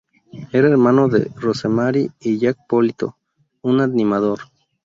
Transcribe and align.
Era 0.51 0.67
hermano 0.67 1.09
de 1.09 1.29
Rosemary 1.35 2.09
y 2.21 2.39
Jack 2.39 2.57
Polito, 2.67 3.17
un 3.61 3.81
animador. 3.81 4.39